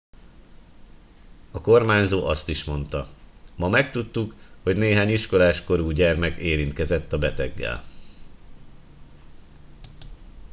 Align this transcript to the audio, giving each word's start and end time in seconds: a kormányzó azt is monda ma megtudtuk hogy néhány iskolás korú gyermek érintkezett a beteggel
a 1.51 1.61
kormányzó 1.61 2.25
azt 2.25 2.49
is 2.49 2.63
monda 2.63 3.07
ma 3.57 3.69
megtudtuk 3.69 4.33
hogy 4.63 4.77
néhány 4.77 5.09
iskolás 5.09 5.63
korú 5.63 5.91
gyermek 5.91 6.37
érintkezett 6.37 7.13
a 7.13 7.17
beteggel 7.17 7.83